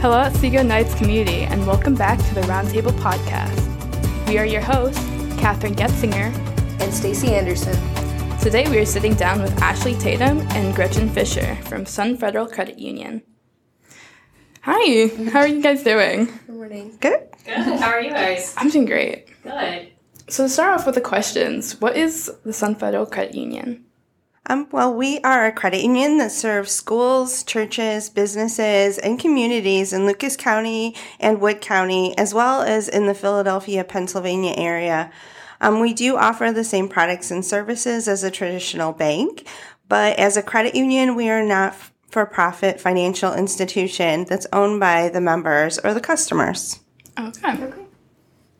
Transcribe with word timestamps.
Hello, 0.00 0.16
Otsego 0.16 0.62
Knights 0.62 0.94
community, 0.94 1.42
and 1.42 1.66
welcome 1.66 1.94
back 1.94 2.18
to 2.18 2.34
the 2.34 2.40
Roundtable 2.42 2.98
Podcast. 3.00 3.58
We 4.26 4.38
are 4.38 4.46
your 4.46 4.62
hosts, 4.62 4.98
Catherine 5.38 5.74
Getzinger 5.74 6.34
and 6.80 6.94
Stacey 6.94 7.34
Anderson. 7.34 7.76
Today 8.38 8.66
we 8.70 8.78
are 8.78 8.86
sitting 8.86 9.12
down 9.12 9.42
with 9.42 9.60
Ashley 9.60 9.92
Tatum 9.96 10.40
and 10.52 10.74
Gretchen 10.74 11.10
Fisher 11.10 11.54
from 11.66 11.84
Sun 11.84 12.16
Federal 12.16 12.46
Credit 12.46 12.78
Union. 12.78 13.20
Hi, 14.62 15.08
how 15.32 15.40
are 15.40 15.46
you 15.46 15.60
guys 15.60 15.82
doing? 15.82 16.24
Good 16.46 16.54
morning. 16.56 16.96
Good. 16.98 17.28
Good. 17.44 17.78
How 17.78 17.90
are 17.90 18.00
you 18.00 18.08
guys? 18.10 18.54
I'm 18.56 18.70
doing 18.70 18.86
great. 18.86 19.26
Good. 19.42 19.92
So 20.30 20.44
to 20.44 20.48
start 20.48 20.80
off 20.80 20.86
with 20.86 20.94
the 20.94 21.02
questions, 21.02 21.78
what 21.78 21.94
is 21.94 22.32
the 22.46 22.54
Sun 22.54 22.76
Federal 22.76 23.04
Credit 23.04 23.34
Union? 23.34 23.84
Um, 24.46 24.68
well, 24.72 24.92
we 24.92 25.20
are 25.20 25.46
a 25.46 25.52
credit 25.52 25.82
union 25.82 26.18
that 26.18 26.32
serves 26.32 26.72
schools, 26.72 27.44
churches, 27.44 28.08
businesses, 28.08 28.98
and 28.98 29.20
communities 29.20 29.92
in 29.92 30.06
Lucas 30.06 30.36
County 30.36 30.96
and 31.20 31.40
Wood 31.40 31.60
County, 31.60 32.16
as 32.16 32.32
well 32.32 32.62
as 32.62 32.88
in 32.88 33.06
the 33.06 33.14
Philadelphia, 33.14 33.84
Pennsylvania 33.84 34.54
area. 34.56 35.12
Um, 35.60 35.80
we 35.80 35.92
do 35.92 36.16
offer 36.16 36.52
the 36.52 36.64
same 36.64 36.88
products 36.88 37.30
and 37.30 37.44
services 37.44 38.08
as 38.08 38.24
a 38.24 38.30
traditional 38.30 38.92
bank, 38.92 39.46
but 39.88 40.18
as 40.18 40.36
a 40.36 40.42
credit 40.42 40.74
union, 40.74 41.14
we 41.14 41.28
are 41.28 41.44
not 41.44 41.76
for 42.08 42.24
profit 42.26 42.80
financial 42.80 43.34
institution 43.34 44.24
that's 44.24 44.46
owned 44.52 44.80
by 44.80 45.10
the 45.10 45.20
members 45.20 45.78
or 45.78 45.94
the 45.94 46.00
customers. 46.00 46.80
Okay. 47.18 47.70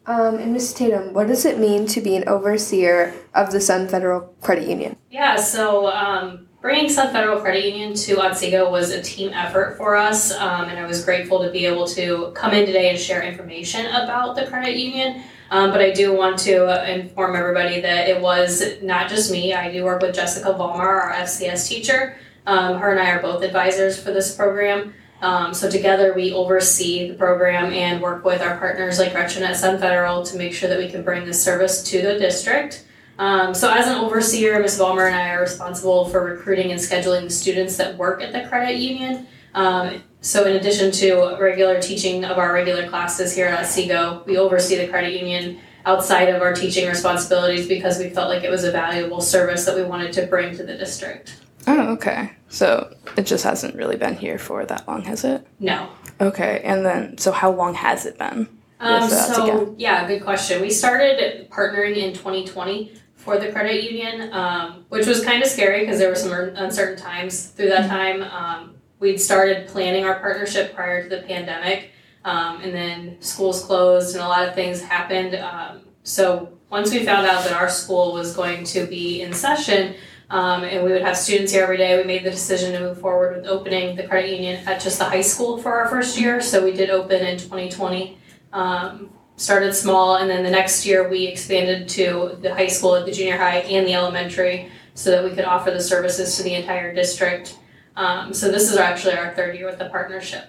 Um, 0.06 0.37
and 0.39 0.53
Ms. 0.53 0.73
Tatum, 0.75 1.12
what 1.12 1.27
does 1.27 1.45
it 1.45 1.59
mean 1.59 1.87
to 1.89 2.01
be 2.01 2.17
an 2.17 2.27
overseer 2.29 3.15
of 3.34 3.53
the 3.53 3.61
Sun 3.61 3.89
Federal 3.89 4.23
Credit 4.41 4.69
Union? 4.69 4.97
Yeah, 5.11 5.37
so 5.37 5.91
um, 5.93 6.48
bringing 6.61 6.89
Sun 6.89 7.12
Federal 7.12 7.41
Credit 7.41 7.65
Union 7.67 7.95
to 7.95 8.21
Otsego 8.21 8.71
was 8.71 8.91
a 8.91 9.03
team 9.03 9.31
effort 9.33 9.77
for 9.77 9.97
us, 9.97 10.33
um, 10.33 10.69
and 10.69 10.78
I 10.78 10.87
was 10.87 11.05
grateful 11.05 11.43
to 11.43 11.51
be 11.51 11.67
able 11.67 11.87
to 11.89 12.33
come 12.34 12.53
in 12.53 12.67
today 12.67 12.91
and 12.91 12.98
share 12.98 13.23
information 13.23 13.87
about 13.87 14.37
the 14.37 14.47
credit 14.47 14.77
union. 14.77 15.23
Um, 15.51 15.71
but 15.73 15.81
I 15.81 15.91
do 15.91 16.15
want 16.15 16.39
to 16.41 16.91
inform 16.91 17.34
everybody 17.34 17.81
that 17.81 18.09
it 18.09 18.21
was 18.21 18.81
not 18.83 19.09
just 19.09 19.33
me. 19.33 19.53
I 19.53 19.71
do 19.71 19.84
work 19.84 20.01
with 20.01 20.15
Jessica 20.15 20.48
Vollmer, 20.51 20.78
our 20.78 21.12
FCS 21.12 21.69
teacher. 21.69 22.17
Um, 22.47 22.78
her 22.78 22.91
and 22.91 23.01
I 23.01 23.11
are 23.11 23.21
both 23.21 23.43
advisors 23.43 24.01
for 24.03 24.12
this 24.12 24.34
program. 24.34 24.95
Um, 25.23 25.53
so 25.53 25.71
together 25.71 26.15
we 26.15 26.33
oversee 26.33 27.09
the 27.09 27.15
program 27.15 27.73
and 27.73 28.01
work 28.01 28.25
with 28.25 28.41
our 28.41 28.57
partners 28.59 28.99
like 28.99 29.13
Gretchen 29.13 29.43
at 29.43 29.57
Sun 29.57 29.79
Federal 29.79 30.25
to 30.25 30.37
make 30.37 30.55
sure 30.55 30.69
that 30.69 30.79
we 30.79 30.89
can 30.89 31.03
bring 31.03 31.27
this 31.27 31.43
service 31.43 31.83
to 31.85 32.01
the 32.01 32.19
district. 32.19 32.87
Um, 33.19 33.53
so 33.53 33.71
as 33.71 33.87
an 33.87 33.97
overseer, 33.97 34.59
Ms. 34.61 34.79
Vollmer 34.79 35.07
and 35.07 35.15
I 35.15 35.35
are 35.35 35.43
responsible 35.43 36.07
for 36.07 36.25
recruiting 36.25 36.71
and 36.71 36.81
scheduling 36.81 37.25
the 37.25 37.31
students 37.31 37.77
that 37.77 37.99
work 37.99 38.23
at 38.23 38.33
the 38.33 38.49
credit 38.49 38.79
union. 38.79 39.27
Um, 39.55 40.03
so 40.23 40.45
in 40.45 40.57
addition 40.57 40.91
to 40.93 41.37
regular 41.39 41.83
teaching 41.83 42.25
of 42.25 42.39
our 42.39 42.55
regular 42.55 42.89
classes 42.89 43.34
here 43.34 43.47
at 43.47 43.61
Otsego, 43.61 44.23
we 44.27 44.39
oversee 44.39 44.77
the 44.77 44.89
credit 44.89 45.12
union 45.12 45.59
outside 45.84 46.29
of 46.29 46.41
our 46.41 46.55
teaching 46.55 46.89
responsibilities 46.89 47.67
because 47.67 47.99
we 47.99 48.09
felt 48.09 48.29
like 48.31 48.43
it 48.43 48.51
was 48.51 48.65
a 48.65 48.71
valuable 48.71 49.21
service 49.21 49.67
that 49.67 49.77
we 49.77 49.83
wanted 49.83 50.12
to 50.15 50.27
bring 50.27 50.57
to 50.57 50.62
the 50.62 50.77
district. 50.77 51.41
Oh, 51.66 51.92
okay. 51.92 52.33
So 52.48 52.94
it 53.16 53.27
just 53.27 53.44
hasn't 53.44 53.75
really 53.75 53.97
been 53.97 54.16
here 54.16 54.38
for 54.38 54.65
that 54.66 54.87
long, 54.88 55.03
has 55.03 55.25
it? 55.25 55.47
No. 55.59 55.88
Okay, 56.21 56.60
and 56.65 56.84
then 56.84 57.16
so 57.19 57.32
how 57.32 57.50
long 57.50 57.75
has 57.75 58.06
it 58.06 58.19
been? 58.19 58.48
Um, 58.81 59.09
so 59.09 59.75
yeah, 59.78 60.06
good 60.06 60.22
question. 60.22 60.60
We 60.60 60.70
started 60.70 61.50
partnering 61.50 61.97
in 61.97 62.12
2020 62.12 62.93
for 63.15 63.38
the 63.38 63.53
credit 63.53 63.84
union, 63.84 64.32
um, 64.32 64.87
which 64.88 65.06
was 65.06 65.22
kind 65.22 65.43
of 65.43 65.49
scary 65.49 65.81
because 65.81 65.99
there 65.99 66.09
were 66.09 66.15
some 66.15 66.32
uncertain 66.32 66.97
times 66.97 67.47
through 67.49 67.69
that 67.69 67.91
mm-hmm. 67.91 68.20
time. 68.20 68.22
Um, 68.22 68.75
we'd 68.99 69.19
started 69.19 69.69
planning 69.69 70.04
our 70.04 70.19
partnership 70.19 70.75
prior 70.75 71.03
to 71.03 71.09
the 71.09 71.22
pandemic, 71.22 71.91
um, 72.25 72.60
and 72.62 72.75
then 72.75 73.20
schools 73.20 73.65
closed 73.65 74.15
and 74.15 74.25
a 74.25 74.28
lot 74.28 74.49
of 74.49 74.54
things 74.54 74.82
happened. 74.82 75.34
Um, 75.34 75.82
so 76.03 76.53
once 76.70 76.91
we 76.91 77.04
found 77.04 77.26
out 77.26 77.44
that 77.44 77.53
our 77.53 77.69
school 77.69 78.12
was 78.12 78.34
going 78.34 78.65
to 78.65 78.87
be 78.87 79.22
in 79.22 79.32
session, 79.32 79.94
um, 80.31 80.63
and 80.63 80.85
we 80.85 80.93
would 80.93 81.03
have 81.03 81.17
students 81.17 81.53
here 81.53 81.65
every 81.65 81.77
day. 81.77 81.97
We 81.97 82.05
made 82.05 82.25
the 82.25 82.31
decision 82.31 82.73
to 82.73 82.81
move 82.81 83.01
forward 83.01 83.37
with 83.37 83.47
opening 83.47 83.97
the 83.97 84.07
credit 84.07 84.31
union 84.31 84.67
at 84.67 84.81
just 84.81 84.99
the 84.99 85.05
high 85.05 85.21
school 85.21 85.59
for 85.59 85.73
our 85.73 85.89
first 85.89 86.19
year. 86.19 86.41
So 86.41 86.65
we 86.65 86.73
did 86.73 86.89
open 86.89 87.25
in 87.27 87.37
2020. 87.37 88.17
Um, 88.53 89.11
started 89.37 89.75
small, 89.75 90.17
and 90.17 90.29
then 90.29 90.45
the 90.45 90.51
next 90.51 90.85
year 90.85 91.09
we 91.09 91.27
expanded 91.27 91.89
to 91.89 92.39
the 92.43 92.55
high 92.55 92.67
school, 92.67 93.03
the 93.05 93.11
junior 93.11 93.39
high, 93.39 93.59
and 93.61 93.87
the 93.87 93.95
elementary, 93.95 94.71
so 94.95 95.11
that 95.11 95.25
we 95.25 95.31
could 95.31 95.45
offer 95.45 95.71
the 95.71 95.81
services 95.81 96.37
to 96.37 96.43
the 96.43 96.55
entire 96.55 96.95
district. 96.95 97.57
Um, 97.97 98.33
so 98.33 98.51
this 98.51 98.71
is 98.71 98.77
actually 98.77 99.15
our 99.15 99.35
third 99.35 99.57
year 99.57 99.67
with 99.67 99.79
the 99.79 99.89
partnership. 99.89 100.45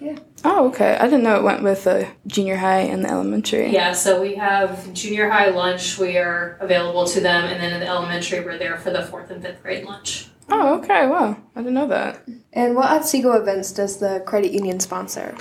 Yeah. 0.00 0.18
Oh, 0.44 0.68
okay. 0.68 0.96
I 0.96 1.04
didn't 1.04 1.22
know 1.22 1.36
it 1.36 1.42
went 1.42 1.62
with 1.62 1.84
the 1.84 2.08
junior 2.26 2.56
high 2.56 2.80
and 2.80 3.04
the 3.04 3.10
elementary. 3.10 3.70
Yeah, 3.70 3.92
so 3.92 4.20
we 4.20 4.34
have 4.36 4.92
junior 4.94 5.28
high 5.28 5.50
lunch. 5.50 5.98
We 5.98 6.16
are 6.16 6.56
available 6.60 7.06
to 7.08 7.20
them, 7.20 7.44
and 7.44 7.62
then 7.62 7.74
in 7.74 7.80
the 7.80 7.86
elementary, 7.86 8.40
we're 8.40 8.56
there 8.56 8.78
for 8.78 8.90
the 8.90 9.02
fourth 9.02 9.30
and 9.30 9.42
fifth 9.42 9.62
grade 9.62 9.84
lunch. 9.84 10.28
Oh, 10.48 10.78
okay. 10.78 11.06
Wow. 11.06 11.36
I 11.54 11.60
didn't 11.60 11.74
know 11.74 11.88
that. 11.88 12.26
And 12.52 12.74
what 12.74 12.90
Otsego 12.90 13.32
events 13.32 13.72
does 13.72 13.98
the 13.98 14.22
credit 14.26 14.52
union 14.52 14.80
sponsor? 14.80 15.36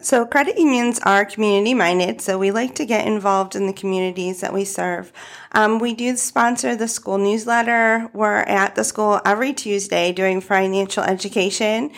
So, 0.00 0.26
credit 0.26 0.58
unions 0.58 0.98
are 1.04 1.24
community 1.24 1.74
minded, 1.74 2.20
so 2.20 2.36
we 2.36 2.50
like 2.50 2.74
to 2.74 2.84
get 2.84 3.06
involved 3.06 3.54
in 3.54 3.68
the 3.68 3.72
communities 3.72 4.40
that 4.40 4.52
we 4.52 4.64
serve. 4.64 5.12
Um, 5.52 5.78
we 5.78 5.94
do 5.94 6.16
sponsor 6.16 6.74
the 6.74 6.88
school 6.88 7.18
newsletter. 7.18 8.10
We're 8.12 8.40
at 8.40 8.74
the 8.74 8.82
school 8.82 9.20
every 9.24 9.52
Tuesday 9.52 10.10
doing 10.10 10.40
financial 10.40 11.04
education. 11.04 11.92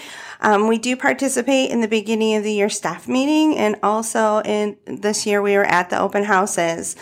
Um, 0.44 0.68
we 0.68 0.76
do 0.76 0.94
participate 0.94 1.70
in 1.70 1.80
the 1.80 1.88
beginning 1.88 2.36
of 2.36 2.44
the 2.44 2.52
year 2.52 2.68
staff 2.68 3.08
meeting, 3.08 3.56
and 3.56 3.76
also 3.82 4.42
in 4.42 4.76
this 4.86 5.24
year 5.26 5.40
we 5.40 5.56
were 5.56 5.64
at 5.64 5.88
the 5.88 5.98
open 5.98 6.24
houses. 6.24 6.96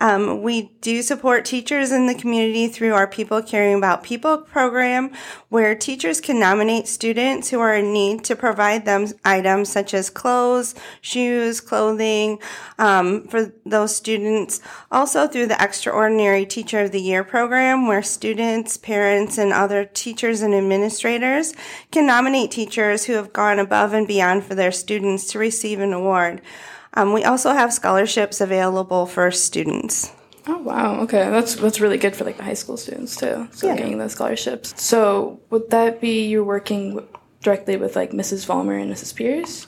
Um, 0.00 0.42
we 0.42 0.72
do 0.80 1.02
support 1.02 1.44
teachers 1.44 1.90
in 1.90 2.06
the 2.06 2.14
community 2.14 2.68
through 2.68 2.94
our 2.94 3.06
People 3.06 3.42
Caring 3.42 3.78
About 3.78 4.02
People 4.02 4.38
program, 4.38 5.10
where 5.48 5.74
teachers 5.74 6.20
can 6.20 6.38
nominate 6.38 6.86
students 6.86 7.50
who 7.50 7.60
are 7.60 7.74
in 7.74 7.92
need 7.92 8.24
to 8.24 8.36
provide 8.36 8.84
them 8.84 9.06
items 9.24 9.68
such 9.70 9.94
as 9.94 10.10
clothes, 10.10 10.74
shoes, 11.00 11.60
clothing 11.60 12.38
um, 12.78 13.26
for 13.28 13.52
those 13.64 13.94
students. 13.94 14.60
Also 14.90 15.26
through 15.26 15.46
the 15.46 15.60
Extraordinary 15.62 16.46
Teacher 16.46 16.80
of 16.80 16.92
the 16.92 17.00
Year 17.00 17.24
program, 17.24 17.86
where 17.86 18.02
students, 18.02 18.76
parents, 18.76 19.38
and 19.38 19.52
other 19.52 19.84
teachers 19.84 20.42
and 20.42 20.54
administrators 20.54 21.54
can 21.90 22.06
nominate 22.06 22.50
teachers 22.50 22.87
who 22.96 23.14
have 23.14 23.32
gone 23.32 23.58
above 23.58 23.92
and 23.92 24.06
beyond 24.06 24.44
for 24.44 24.54
their 24.54 24.72
students 24.72 25.26
to 25.32 25.38
receive 25.38 25.80
an 25.80 25.92
award. 25.92 26.40
Um, 26.94 27.12
we 27.12 27.24
also 27.24 27.52
have 27.52 27.72
scholarships 27.72 28.40
available 28.40 29.06
for 29.06 29.30
students. 29.30 30.12
Oh 30.46 30.58
wow! 30.58 31.00
Okay, 31.02 31.28
that's 31.30 31.56
that's 31.56 31.80
really 31.80 31.98
good 31.98 32.16
for 32.16 32.24
like 32.24 32.38
the 32.38 32.42
high 32.42 32.54
school 32.54 32.78
students 32.78 33.16
too. 33.16 33.48
So 33.52 33.66
yeah. 33.66 33.76
getting 33.76 33.98
those 33.98 34.12
scholarships. 34.12 34.82
So 34.82 35.40
would 35.50 35.68
that 35.70 36.00
be 36.00 36.26
you're 36.26 36.44
working 36.44 37.06
directly 37.42 37.76
with 37.76 37.96
like 37.96 38.12
Mrs. 38.12 38.46
Vollmer 38.46 38.80
and 38.80 38.90
Mrs. 38.90 39.14
Pierce? 39.14 39.66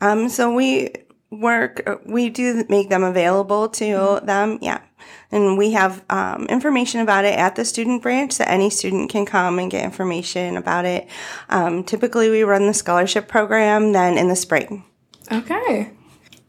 Um, 0.00 0.28
so 0.28 0.54
we 0.54 0.90
work. 1.30 2.00
We 2.06 2.30
do 2.30 2.64
make 2.68 2.88
them 2.88 3.02
available 3.02 3.68
to 3.70 3.84
mm-hmm. 3.84 4.26
them. 4.26 4.58
Yeah, 4.62 4.80
and 5.30 5.56
we 5.56 5.72
have 5.72 6.04
um, 6.10 6.46
information 6.46 7.00
about 7.00 7.24
it 7.24 7.38
at 7.38 7.56
the 7.56 7.64
student 7.64 8.02
branch 8.02 8.38
that 8.38 8.50
any 8.50 8.70
student 8.70 9.10
can 9.10 9.24
come 9.24 9.58
and 9.58 9.70
get 9.70 9.84
information 9.84 10.56
about 10.56 10.84
it. 10.84 11.08
Um, 11.48 11.84
typically, 11.84 12.30
we 12.30 12.42
run 12.42 12.66
the 12.66 12.74
scholarship 12.74 13.28
program 13.28 13.92
then 13.92 14.18
in 14.18 14.28
the 14.28 14.36
spring. 14.36 14.84
Okay. 15.30 15.90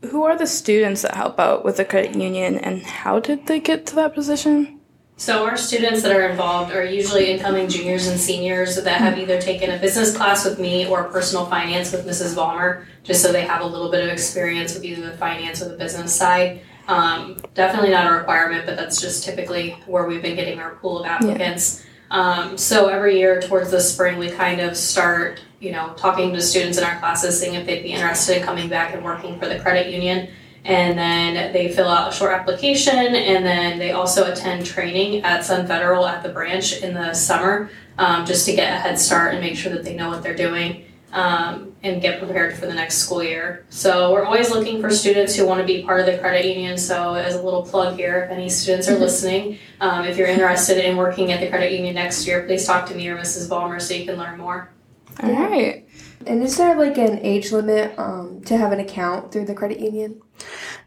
Who 0.09 0.23
are 0.23 0.37
the 0.37 0.47
students 0.47 1.03
that 1.03 1.15
help 1.15 1.39
out 1.39 1.63
with 1.63 1.77
the 1.77 1.85
credit 1.85 2.15
union 2.15 2.57
and 2.57 2.83
how 2.83 3.19
did 3.19 3.47
they 3.47 3.61
get 3.61 3.85
to 3.87 3.95
that 3.95 4.13
position? 4.13 4.81
So, 5.15 5.45
our 5.45 5.55
students 5.55 6.01
that 6.01 6.11
are 6.13 6.27
involved 6.27 6.73
are 6.73 6.83
usually 6.83 7.31
incoming 7.31 7.69
juniors 7.69 8.07
and 8.07 8.19
seniors 8.19 8.75
that 8.75 8.99
have 8.99 9.17
either 9.17 9.39
taken 9.39 9.69
a 9.69 9.77
business 9.77 10.15
class 10.15 10.43
with 10.43 10.59
me 10.59 10.87
or 10.87 11.05
personal 11.05 11.45
finance 11.45 11.91
with 11.91 12.05
Mrs. 12.05 12.33
Vollmer, 12.33 12.85
just 13.03 13.21
so 13.21 13.31
they 13.31 13.43
have 13.45 13.61
a 13.61 13.65
little 13.65 13.91
bit 13.91 14.03
of 14.03 14.09
experience 14.09 14.73
with 14.73 14.83
either 14.83 15.05
the 15.05 15.15
finance 15.17 15.61
or 15.61 15.69
the 15.69 15.77
business 15.77 16.13
side. 16.15 16.61
Um, 16.87 17.41
definitely 17.53 17.91
not 17.91 18.11
a 18.11 18.15
requirement, 18.15 18.65
but 18.65 18.75
that's 18.75 19.01
just 19.01 19.23
typically 19.23 19.71
where 19.85 20.05
we've 20.05 20.21
been 20.21 20.35
getting 20.35 20.59
our 20.59 20.75
pool 20.75 20.99
of 20.99 21.05
applicants. 21.05 21.81
Yeah. 21.81 21.89
Um, 22.11 22.57
so 22.57 22.89
every 22.89 23.17
year 23.17 23.41
towards 23.41 23.71
the 23.71 23.79
spring, 23.79 24.19
we 24.19 24.29
kind 24.29 24.61
of 24.61 24.77
start, 24.77 25.41
you 25.59 25.71
know, 25.71 25.93
talking 25.95 26.33
to 26.33 26.41
students 26.41 26.77
in 26.77 26.83
our 26.83 26.99
classes, 26.99 27.39
seeing 27.39 27.55
if 27.55 27.65
they'd 27.65 27.83
be 27.83 27.93
interested 27.93 28.37
in 28.37 28.43
coming 28.43 28.69
back 28.69 28.93
and 28.93 29.03
working 29.03 29.39
for 29.39 29.47
the 29.47 29.59
credit 29.59 29.91
union. 29.91 30.29
And 30.65 30.97
then 30.97 31.51
they 31.51 31.71
fill 31.71 31.89
out 31.89 32.13
a 32.13 32.15
short 32.15 32.33
application, 32.33 32.95
and 32.95 33.45
then 33.45 33.79
they 33.79 33.91
also 33.91 34.31
attend 34.31 34.65
training 34.65 35.23
at 35.23 35.43
Sun 35.43 35.67
Federal 35.67 36.05
at 36.05 36.23
the 36.23 36.29
branch 36.29 36.81
in 36.81 36.93
the 36.93 37.13
summer, 37.13 37.69
um, 37.97 38.25
just 38.25 38.45
to 38.45 38.55
get 38.55 38.71
a 38.71 38.77
head 38.77 38.97
start 38.97 39.33
and 39.33 39.41
make 39.41 39.57
sure 39.57 39.73
that 39.73 39.83
they 39.83 39.93
know 39.93 40.09
what 40.09 40.23
they're 40.23 40.35
doing 40.35 40.85
um, 41.13 41.75
and 41.83 42.01
get 42.01 42.19
prepared 42.19 42.55
for 42.55 42.65
the 42.65 42.73
next 42.73 42.97
school 42.97 43.23
year. 43.23 43.65
So 43.69 44.11
we're 44.11 44.25
always 44.25 44.49
looking 44.49 44.81
for 44.81 44.89
students 44.89 45.35
who 45.35 45.45
want 45.45 45.61
to 45.61 45.65
be 45.65 45.83
part 45.83 45.99
of 45.99 46.07
the 46.07 46.17
credit 46.17 46.45
union. 46.45 46.77
So 46.77 47.13
as 47.13 47.35
a 47.35 47.41
little 47.41 47.63
plug 47.63 47.95
here, 47.95 48.23
if 48.23 48.31
any 48.31 48.49
students 48.49 48.87
are 48.87 48.93
mm-hmm. 48.93 49.01
listening, 49.01 49.59
um, 49.79 50.05
if 50.05 50.17
you're 50.17 50.27
interested 50.27 50.83
in 50.83 50.97
working 50.97 51.31
at 51.31 51.39
the 51.39 51.49
credit 51.49 51.71
union 51.71 51.95
next 51.95 52.25
year, 52.25 52.43
please 52.43 52.65
talk 52.65 52.87
to 52.87 52.95
me 52.95 53.07
or 53.07 53.17
Mrs. 53.17 53.47
Vollmer 53.47 53.79
so 53.79 53.93
you 53.93 54.05
can 54.05 54.17
learn 54.17 54.39
more. 54.39 54.71
All 55.21 55.31
right. 55.31 55.87
And 56.25 56.41
is 56.41 56.57
there 56.57 56.75
like 56.75 56.97
an 56.97 57.19
age 57.19 57.51
limit 57.51 57.97
um, 57.99 58.41
to 58.45 58.57
have 58.57 58.71
an 58.71 58.79
account 58.79 59.31
through 59.31 59.45
the 59.45 59.53
credit 59.53 59.79
union? 59.79 60.21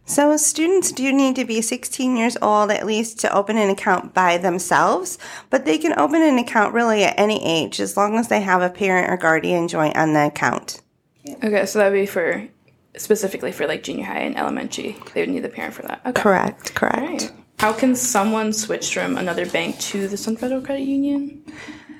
So, 0.09 0.37
students 0.37 0.93
do 0.93 1.13
need 1.13 1.35
to 1.35 1.45
be 1.45 1.61
16 1.61 2.17
years 2.17 2.37
old 2.41 2.71
at 2.71 2.87
least 2.87 3.19
to 3.21 3.35
open 3.35 3.59
an 3.59 3.71
account 3.71 4.15
by 4.15 4.39
themselves, 4.39 5.19
but 5.51 5.65
they 5.65 5.79
can 5.79 5.99
open 5.99 6.23
an 6.23 6.39
account 6.39 6.73
really 6.73 7.03
at 7.03 7.19
any 7.19 7.45
age 7.45 7.81
as 7.81 7.97
long 7.97 8.17
as 8.17 8.29
they 8.29 8.41
have 8.41 8.63
a 8.63 8.71
parent 8.71 9.11
or 9.11 9.17
guardian 9.17 9.67
joint 9.67 9.97
on 9.97 10.13
the 10.13 10.27
account. 10.27 10.81
Okay, 11.43 11.67
so 11.67 11.81
that 11.81 11.91
would 11.91 11.99
be 11.99 12.07
for 12.07 12.47
specifically 12.97 13.51
for 13.51 13.67
like 13.67 13.83
junior 13.83 14.05
high 14.05 14.21
and 14.21 14.39
elementary. 14.39 14.97
They 15.13 15.23
would 15.23 15.29
need 15.29 15.41
the 15.41 15.49
parent 15.49 15.75
for 15.75 15.83
that. 15.83 16.01
Okay. 16.07 16.23
Correct, 16.23 16.75
correct. 16.75 16.97
Right. 16.97 17.33
How 17.59 17.73
can 17.73 17.97
someone 17.97 18.53
switch 18.53 18.95
from 18.95 19.17
another 19.17 19.45
bank 19.45 19.79
to 19.81 20.07
the 20.09 20.17
Sun 20.17 20.37
Federal 20.37 20.61
Credit 20.61 20.85
Union? 20.85 21.43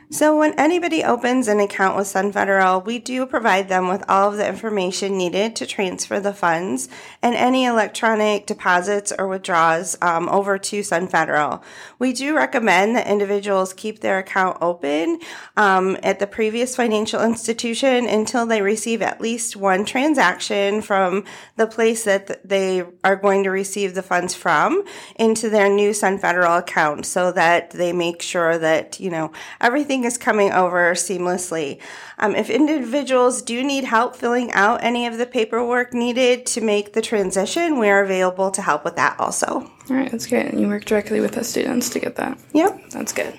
So, 0.09 0.39
when 0.39 0.55
anybody 0.55 1.03
opens 1.03 1.49
an 1.49 1.59
account 1.59 1.97
with 1.97 2.07
Sun 2.07 2.31
Federal, 2.31 2.81
we 2.81 3.01
do 3.01 3.27
provide 3.27 3.69
them 3.69 3.89
with 3.89 4.05
all 4.09 4.29
of 4.29 4.37
the 4.37 4.47
information 4.47 5.19
needed 5.19 5.57
to 5.57 5.67
transfer 5.67 6.21
the 6.21 6.33
funds 6.33 6.89
and 7.23 7.35
any 7.35 7.65
electronic 7.65 8.47
deposits 8.47 9.13
or 9.19 9.27
withdrawals 9.27 9.97
um, 10.01 10.29
over 10.29 10.59
to 10.59 10.85
Sun 10.85 11.09
Federal. 11.09 11.61
We 11.99 12.13
do 12.13 12.37
recommend 12.37 12.95
that 12.95 13.09
individuals 13.09 13.73
keep 13.73 13.99
their 13.99 14.19
account 14.19 14.59
open 14.61 15.19
um, 15.57 15.97
at 16.05 16.21
the 16.21 16.29
previous 16.29 16.77
financial 16.77 17.21
institution 17.21 18.07
until 18.07 18.47
they 18.47 18.63
receive 18.63 19.03
at 19.03 19.21
least 19.21 19.57
one 19.57 19.85
transaction 19.85 20.83
from 20.83 21.25
the 21.57 21.67
place 21.67 22.05
that 22.05 22.49
they 22.49 22.85
are 23.03 23.17
going 23.17 23.43
to 23.43 23.51
receive 23.51 23.97
the 23.97 24.03
funds 24.03 24.37
from 24.37 24.85
into 25.17 25.51
their 25.51 25.69
new 25.69 25.93
Sun 25.93 26.19
Federal 26.19 26.59
account 26.59 27.07
so 27.07 27.33
that 27.33 27.71
they 27.71 27.93
make 27.93 28.23
sure 28.23 28.57
that, 28.57 29.01
you 29.01 29.11
know, 29.11 29.33
everything 29.61 29.96
is 30.05 30.19
coming 30.19 30.53
over 30.53 30.93
seamlessly. 30.95 31.81
Um, 32.19 32.35
if 32.35 32.51
individuals 32.51 33.43
do 33.43 33.63
need 33.63 33.85
help 33.85 34.17
filling 34.17 34.51
out 34.53 34.83
any 34.83 35.07
of 35.07 35.19
the 35.19 35.27
paperwork 35.27 35.93
needed 35.93 36.47
to 36.47 36.61
make 36.61 36.93
the 36.93 37.03
transition, 37.03 37.79
we 37.79 37.89
are 37.89 38.03
available 38.03 38.51
to 38.51 38.63
help 38.63 38.85
with 38.85 38.97
that 38.97 39.19
also. 39.19 39.47
All 39.47 39.97
right, 39.97 40.11
that's 40.11 40.27
great. 40.27 40.47
And 40.47 40.61
you 40.61 40.69
work 40.69 40.85
directly 40.85 41.21
with 41.21 41.33
the 41.33 41.45
students 41.45 41.91
to 41.91 42.01
get 42.01 42.17
that. 42.17 42.39
Yep. 42.53 42.91
That's 42.91 43.13
good. 43.13 43.39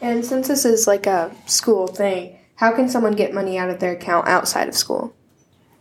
And 0.00 0.24
since 0.24 0.48
this 0.48 0.64
is 0.64 0.86
like 0.86 1.06
a 1.06 1.34
school 1.46 1.86
thing, 1.86 2.38
how 2.56 2.74
can 2.74 2.88
someone 2.88 3.12
get 3.12 3.34
money 3.34 3.58
out 3.58 3.70
of 3.70 3.80
their 3.80 3.92
account 3.92 4.28
outside 4.28 4.68
of 4.68 4.74
school? 4.74 5.14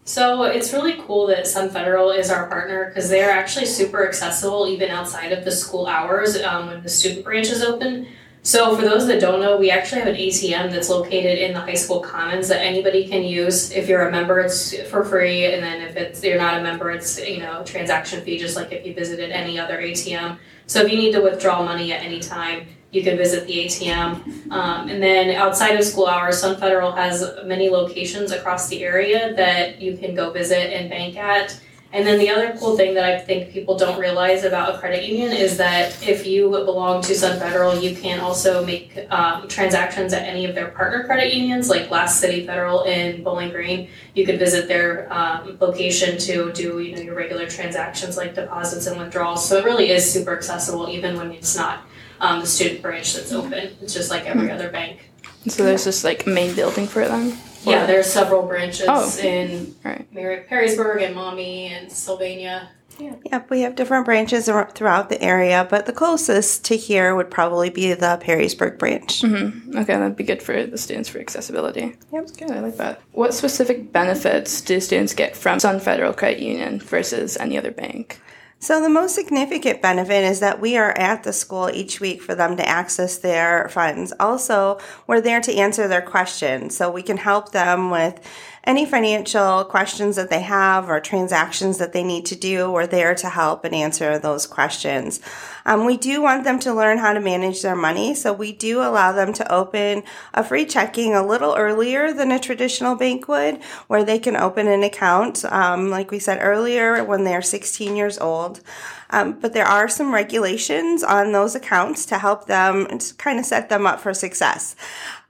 So 0.06 0.44
it's 0.44 0.74
really 0.74 0.96
cool 1.06 1.28
that 1.28 1.48
Sun 1.48 1.70
Federal 1.70 2.10
is 2.10 2.30
our 2.30 2.48
partner 2.48 2.88
because 2.88 3.10
they're 3.10 3.32
actually 3.32 3.66
super 3.66 4.06
accessible 4.06 4.68
even 4.68 4.90
outside 4.90 5.32
of 5.32 5.46
the 5.46 5.52
school 5.52 5.88
hours 5.88 6.42
um, 6.42 6.68
when 6.68 6.84
the 6.84 6.90
student 6.90 7.24
branch 7.24 7.50
is 7.50 7.64
open. 7.64 8.08
So 8.46 8.76
for 8.76 8.82
those 8.82 9.08
that 9.08 9.22
don't 9.22 9.40
know, 9.40 9.56
we 9.56 9.72
actually 9.72 10.02
have 10.02 10.10
an 10.10 10.16
ATM 10.16 10.70
that's 10.70 10.90
located 10.90 11.40
in 11.40 11.54
the 11.54 11.62
high 11.62 11.76
school 11.76 12.02
commons 12.02 12.50
that 12.50 12.62
anybody 12.62 13.08
can 13.08 13.24
use. 13.24 13.72
If 13.72 13.88
you're 13.88 14.06
a 14.10 14.12
member, 14.12 14.42
it's 14.42 14.78
for 14.90 15.06
free, 15.06 15.46
and 15.46 15.64
then 15.64 15.82
if 15.82 15.96
it's 15.96 16.22
you're 16.22 16.38
not 16.38 16.58
a 16.58 16.62
member, 16.62 16.92
it's 16.92 17.18
you 17.26 17.40
know 17.40 17.64
transaction 17.64 18.22
fee, 18.22 18.38
just 18.38 18.58
like 18.58 18.74
if 18.74 18.86
you 18.86 18.94
visited 18.94 19.32
any 19.32 19.58
other 19.58 19.78
ATM. 19.78 20.38
So 20.68 20.82
if 20.82 20.92
you 20.92 20.98
need 20.98 21.14
to 21.14 21.22
withdraw 21.22 21.64
money 21.64 21.94
at 21.94 22.04
any 22.04 22.20
time, 22.20 22.68
you 22.92 23.02
can 23.02 23.16
visit 23.16 23.48
the 23.48 23.66
ATM. 23.66 24.52
Um, 24.52 24.90
and 24.90 25.02
then 25.02 25.34
outside 25.36 25.80
of 25.80 25.86
school 25.86 26.08
hours, 26.08 26.42
Sun 26.42 26.60
Federal 26.60 26.92
has 26.92 27.24
many 27.46 27.70
locations 27.70 28.34
across 28.34 28.68
the 28.68 28.84
area 28.84 29.34
that 29.36 29.82
you 29.82 29.96
can 29.96 30.16
go 30.16 30.32
visit 30.32 30.74
and 30.74 30.90
bank 30.90 31.16
at. 31.16 31.58
And 31.94 32.08
then 32.08 32.18
the 32.18 32.28
other 32.32 32.58
cool 32.58 32.76
thing 32.76 32.96
that 32.96 33.06
I 33.06 33.20
think 33.20 33.52
people 33.52 33.78
don't 33.78 34.00
realize 34.00 34.44
about 34.44 34.74
a 34.74 34.80
credit 34.80 35.06
union 35.06 35.32
is 35.32 35.58
that 35.58 35.96
if 36.02 36.26
you 36.26 36.50
belong 36.50 37.04
to 37.04 37.14
Sun 37.14 37.40
Federal, 37.40 37.78
you 37.78 37.96
can 37.96 38.20
also 38.20 38.66
make 38.66 38.98
um, 39.12 39.48
transactions 39.48 40.12
at 40.12 40.24
any 40.24 40.46
of 40.46 40.56
their 40.56 40.70
partner 40.70 41.04
credit 41.04 41.36
unions, 41.36 41.70
like 41.70 41.90
Glass 41.90 42.20
City 42.20 42.48
Federal 42.48 42.82
in 42.86 43.24
Bowling 43.24 43.52
Green. 43.52 43.90
You 44.16 44.26
could 44.26 44.40
visit 44.40 44.68
their 44.68 45.12
um, 45.14 45.56
location 45.62 46.18
to 46.18 46.52
do 46.52 46.80
you 46.80 46.96
know 46.96 47.02
your 47.04 47.14
regular 47.14 47.48
transactions 47.48 48.18
like 48.18 48.34
deposits 48.34 48.88
and 48.88 49.00
withdrawals. 49.00 49.48
So 49.48 49.58
it 49.58 49.64
really 49.64 49.92
is 49.92 50.12
super 50.12 50.36
accessible, 50.36 50.90
even 50.90 51.16
when 51.16 51.32
it's 51.32 51.56
not 51.56 51.86
um, 52.20 52.40
the 52.40 52.48
student 52.48 52.82
branch 52.82 53.14
that's 53.14 53.32
open. 53.32 53.70
It's 53.82 53.94
just 53.94 54.10
like 54.10 54.26
every 54.26 54.50
other 54.50 54.72
bank. 54.72 55.12
So 55.48 55.64
there's 55.64 55.84
this 55.84 56.04
like 56.04 56.26
main 56.26 56.56
building 56.56 56.88
for 56.88 57.02
it 57.02 57.10
then? 57.10 57.38
Yeah, 57.66 57.86
there's 57.86 58.08
several 58.08 58.44
branches 58.44 58.86
Oh. 58.88 59.12
in 59.22 59.76
Right. 59.84 60.06
Mar- 60.14 60.44
Perrysburg 60.50 61.04
and 61.06 61.16
Maumee 61.16 61.68
and 61.74 61.92
Sylvania. 61.92 62.70
Yep, 63.00 63.50
we 63.50 63.62
have 63.62 63.76
different 63.76 64.06
branches 64.06 64.48
ar- 64.48 64.70
throughout 64.76 65.10
the 65.10 65.20
area, 65.20 65.66
but 65.68 65.88
the 65.88 65.92
closest 65.92 66.64
to 66.66 66.76
here 66.78 67.16
would 67.16 67.32
probably 67.32 67.72
be 67.72 67.92
the 67.94 68.20
Perrysburg 68.24 68.78
branch. 68.78 69.22
Mm-hmm. 69.24 69.78
Okay, 69.80 69.94
that'd 69.94 70.16
be 70.16 70.24
good 70.24 70.44
for 70.44 70.64
the 70.68 70.78
students 70.78 71.10
for 71.10 71.18
accessibility. 71.20 71.82
Yep. 71.82 71.96
That's 72.12 72.32
good. 72.34 72.52
I 72.52 72.60
like 72.60 72.78
that. 72.78 73.02
What 73.14 73.34
specific 73.34 73.92
benefits 73.92 74.62
do 74.62 74.80
students 74.80 75.16
get 75.16 75.36
from 75.36 75.60
Sun 75.60 75.80
Federal 75.80 76.14
Credit 76.14 76.40
Union 76.40 76.80
versus 76.80 77.36
any 77.38 77.58
other 77.58 77.72
bank? 77.72 78.22
So, 78.64 78.82
the 78.82 78.88
most 78.88 79.14
significant 79.14 79.82
benefit 79.82 80.24
is 80.24 80.40
that 80.40 80.62
we 80.62 80.78
are 80.78 80.98
at 80.98 81.24
the 81.24 81.34
school 81.34 81.70
each 81.70 82.00
week 82.00 82.22
for 82.22 82.34
them 82.34 82.56
to 82.56 82.66
access 82.66 83.18
their 83.18 83.68
funds. 83.68 84.14
Also, 84.22 84.80
we're 85.06 85.20
there 85.20 85.42
to 85.42 85.54
answer 85.54 85.90
their 85.90 86.02
questions, 86.02 86.74
so 86.74 86.90
we 86.90 87.04
can 87.04 87.18
help 87.18 87.52
them 87.52 87.92
with 87.92 88.22
any 88.66 88.86
financial 88.86 89.66
questions 89.66 90.16
that 90.16 90.30
they 90.30 90.42
have 90.42 90.90
or 90.90 91.00
transactions 91.00 91.78
that 91.80 91.92
they 91.92 92.04
need 92.04 92.26
to 92.26 92.36
do. 92.36 92.72
We're 92.72 92.88
there 92.88 93.14
to 93.16 93.30
help 93.30 93.66
and 93.66 93.76
answer 93.76 94.18
those 94.18 94.48
questions. 94.48 95.20
Um, 95.66 95.86
we 95.86 95.98
do 95.98 96.22
want 96.22 96.46
them 96.46 96.60
to 96.60 96.74
learn 96.74 96.98
how 96.98 97.14
to 97.14 97.20
manage 97.20 97.62
their 97.62 97.76
money, 97.76 98.16
so 98.16 98.32
we 98.32 98.54
do 98.54 98.80
allow 98.80 99.12
them 99.12 99.34
to 99.34 99.52
open 99.52 100.04
a 100.34 100.44
free 100.44 100.66
checking 100.66 101.14
a 101.14 101.26
little 101.26 101.56
earlier 101.56 102.14
than 102.14 102.32
a 102.32 102.40
traditional 102.40 102.96
bank 102.96 103.28
would, 103.28 103.62
where 103.88 104.04
they 104.04 104.20
can 104.20 104.36
open 104.36 104.68
an 104.68 104.84
account, 104.84 105.44
um, 105.46 105.90
like 105.90 106.12
we 106.12 106.20
said 106.20 106.40
earlier, 106.42 107.04
when 107.04 107.24
they're 107.26 107.42
16 107.42 107.96
years 107.96 108.18
old. 108.18 108.62
Um, 109.10 109.40
but 109.40 109.54
there 109.54 109.66
are 109.66 109.88
some 109.88 110.14
regulations 110.14 111.04
on 111.04 111.34
those 111.34 111.54
accounts 111.54 112.06
to 112.08 112.18
help 112.18 112.48
them 112.48 112.88
kind 113.18 113.40
of 113.40 113.46
set 113.46 113.70
them 113.70 113.86
up 113.86 114.00
for 114.00 114.14
success. 114.14 114.76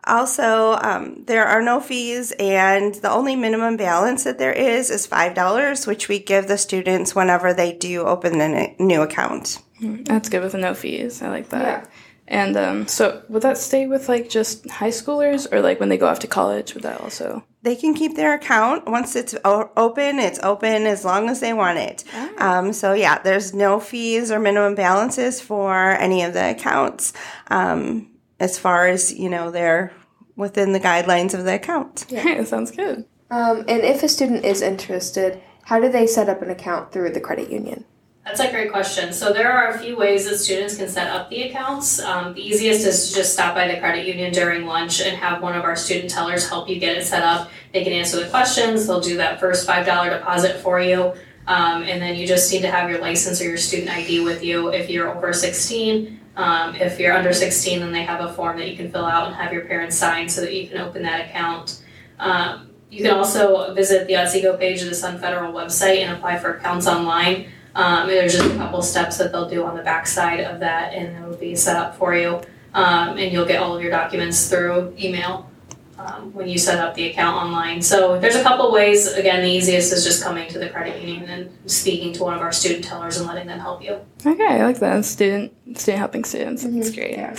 Also, 0.06 0.74
um, 0.82 1.24
there 1.26 1.46
are 1.46 1.62
no 1.62 1.80
fees, 1.80 2.34
and 2.40 2.96
the 2.96 3.10
only 3.12 3.36
minimum 3.36 3.78
balance 3.78 4.24
that 4.26 4.38
there 4.38 4.54
is 4.54 4.90
is 4.90 5.08
$5, 5.08 5.88
which 5.88 6.10
we 6.10 6.20
give 6.20 6.48
the 6.48 6.58
students 6.58 7.16
whenever 7.16 7.54
they 7.54 7.74
do 7.74 8.02
open 8.02 8.42
a 8.42 8.76
new 8.80 9.02
account. 9.02 9.60
That's 9.80 10.30
good 10.30 10.44
with 10.44 10.54
no 10.56 10.74
fees. 10.74 11.22
I 11.22 11.30
like 11.30 11.50
that. 11.50 11.62
Yeah. 11.84 11.90
And 12.26 12.56
um, 12.56 12.88
so 12.88 13.22
would 13.28 13.42
that 13.42 13.58
stay 13.58 13.86
with 13.86 14.08
like 14.08 14.30
just 14.30 14.70
high 14.70 14.90
schoolers 14.90 15.52
or 15.52 15.62
like 15.62 15.82
when 15.82 15.90
they 15.90 15.98
go 15.98 16.08
off 16.08 16.20
to 16.20 16.28
college? 16.28 16.74
Would 16.74 16.84
that 16.84 17.02
also? 17.02 17.44
They 17.64 17.76
can 17.76 17.94
keep 17.94 18.16
their 18.16 18.34
account 18.34 18.88
once 18.88 19.16
it's 19.16 19.36
o- 19.44 19.70
open. 19.76 20.20
It's 20.20 20.40
open 20.42 20.86
as 20.86 21.04
long 21.04 21.30
as 21.30 21.42
they 21.42 21.52
want 21.54 21.80
it. 21.80 22.04
Um, 22.38 22.72
so 22.72 22.94
yeah, 22.94 23.20
there's 23.20 23.54
no 23.54 23.80
fees 23.80 24.32
or 24.32 24.40
minimum 24.40 24.74
balances 24.76 25.42
for 25.42 25.74
any 25.74 26.24
of 26.24 26.34
the 26.34 26.52
accounts. 26.52 27.12
Um, 27.48 28.10
as 28.44 28.60
far 28.60 28.88
as 28.88 29.18
you 29.18 29.30
know, 29.30 29.52
they're 29.52 29.94
within 30.36 30.74
the 30.74 30.80
guidelines 30.80 31.34
of 31.34 31.46
the 31.46 31.56
account. 31.56 32.06
Yeah, 32.10 32.24
that 32.38 32.48
sounds 32.48 32.72
good. 32.72 33.06
Um, 33.32 33.60
and 33.70 33.82
if 33.82 34.04
a 34.04 34.10
student 34.10 34.44
is 34.44 34.62
interested, 34.62 35.42
how 35.64 35.80
do 35.80 35.90
they 35.90 36.06
set 36.06 36.28
up 36.28 36.42
an 36.42 36.50
account 36.50 36.92
through 36.92 37.12
the 37.12 37.22
credit 37.22 37.50
union? 37.50 37.86
That's 38.26 38.42
a 38.42 38.52
great 38.52 38.72
question. 38.72 39.14
So 39.14 39.32
there 39.32 39.52
are 39.52 39.70
a 39.70 39.80
few 39.80 39.98
ways 39.98 40.30
that 40.30 40.38
students 40.38 40.78
can 40.78 40.90
set 40.90 41.08
up 41.08 41.30
the 41.30 41.44
accounts. 41.44 42.02
Um, 42.02 42.34
the 42.34 42.42
easiest 42.42 42.86
is 42.86 43.10
to 43.10 43.16
just 43.16 43.34
stop 43.34 43.56
by 43.56 43.68
the 43.68 43.80
credit 43.80 44.06
union 44.06 44.34
during 44.34 44.66
lunch 44.66 45.02
and 45.02 45.16
have 45.18 45.42
one 45.42 45.56
of 45.56 45.64
our 45.64 45.76
student 45.76 46.10
tellers 46.10 46.48
help 46.48 46.70
you 46.70 46.80
get 46.80 46.98
it 46.98 47.06
set 47.06 47.24
up. 47.24 47.50
They 47.74 47.84
can 47.84 47.94
answer 47.94 48.22
the 48.22 48.30
questions. 48.30 48.88
They'll 48.88 49.02
do 49.02 49.18
that 49.18 49.40
first 49.40 49.66
five 49.66 49.86
dollar 49.86 50.10
deposit 50.10 50.58
for 50.58 50.80
you, 50.80 51.14
um, 51.48 51.84
and 51.84 52.02
then 52.02 52.16
you 52.16 52.26
just 52.26 52.52
need 52.52 52.62
to 52.62 52.72
have 52.72 52.90
your 52.90 53.00
license 53.00 53.42
or 53.42 53.46
your 53.46 53.58
student 53.58 53.90
ID 53.90 54.24
with 54.24 54.44
you 54.44 54.70
if 54.70 54.90
you're 54.90 55.14
over 55.14 55.34
sixteen. 55.34 56.22
Um, 56.36 56.76
if 56.76 57.00
you're 57.00 57.14
under 57.14 57.34
sixteen, 57.34 57.80
then 57.80 57.92
they 57.92 58.04
have 58.04 58.22
a 58.22 58.34
form 58.34 58.58
that 58.58 58.70
you 58.70 58.76
can 58.76 58.92
fill 58.92 59.06
out 59.06 59.28
and 59.28 59.36
have 59.36 59.54
your 59.54 59.66
parents 59.66 59.96
sign 59.98 60.28
so 60.28 60.42
that 60.42 60.54
you 60.54 60.68
can 60.68 60.80
open 60.80 61.04
that 61.04 61.30
account. 61.30 61.84
Um, 62.20 62.72
you 62.90 63.04
can 63.04 63.14
also 63.14 63.74
visit 63.74 64.08
the 64.08 64.18
Otsego 64.18 64.58
page 64.58 64.82
of 64.82 64.90
the 64.90 64.96
Sun 64.96 65.20
Federal 65.20 65.54
website 65.54 65.98
and 65.98 66.12
apply 66.12 66.40
for 66.40 66.56
accounts 66.56 66.88
online. 66.88 67.48
Um, 67.76 68.08
there's 68.08 68.34
just 68.34 68.54
a 68.54 68.58
couple 68.58 68.82
steps 68.82 69.18
that 69.18 69.32
they'll 69.32 69.50
do 69.50 69.64
on 69.64 69.76
the 69.76 69.84
back 69.84 70.06
side 70.06 70.42
of 70.42 70.60
that, 70.60 70.94
and 70.94 71.16
it 71.18 71.28
will 71.28 71.38
be 71.38 71.56
set 71.56 71.76
up 71.76 71.98
for 71.98 72.16
you. 72.16 72.42
Um, 72.74 73.18
and 73.18 73.32
you'll 73.32 73.46
get 73.46 73.62
all 73.62 73.76
of 73.76 73.82
your 73.82 73.92
documents 73.92 74.50
through 74.50 74.96
email 75.00 75.50
um, 75.98 76.34
when 76.34 76.48
you 76.48 76.58
set 76.58 76.80
up 76.80 76.96
the 76.96 77.10
account 77.10 77.38
online. 77.38 77.82
So 77.82 78.20
there's 78.20 78.36
a 78.36 78.44
couple 78.44 78.72
ways. 78.72 79.12
Again, 79.14 79.42
the 79.44 79.50
easiest 79.50 79.94
is 79.94 80.04
just 80.04 80.24
coming 80.24 80.50
to 80.50 80.60
the 80.60 80.70
credit 80.70 81.02
union 81.02 81.30
and 81.30 81.72
speaking 81.72 82.14
to 82.14 82.24
one 82.24 82.34
of 82.34 82.42
our 82.42 82.52
student 82.52 82.84
tellers 82.84 83.18
and 83.18 83.28
letting 83.28 83.48
them 83.48 83.60
help 83.60 83.84
you. 83.84 84.00
Okay, 84.26 84.48
I 84.48 84.64
like 84.64 84.80
that. 84.80 85.06
Student, 85.06 85.54
student 85.78 86.00
helping 86.00 86.24
students. 86.24 86.64
That's 86.64 86.92
great. 86.92 87.12
Yeah. 87.12 87.36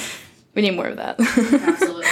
We 0.54 0.62
need 0.62 0.76
more 0.76 0.87
of 0.87 0.99
that. 0.99 1.16
Absolutely. 1.18 2.06